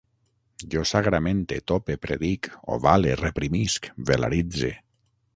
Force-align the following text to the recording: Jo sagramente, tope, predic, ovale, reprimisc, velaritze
Jo 0.75 0.83
sagramente, 0.91 1.59
tope, 1.71 1.97
predic, 2.05 2.49
ovale, 2.77 3.13
reprimisc, 3.21 3.91
velaritze 4.11 4.73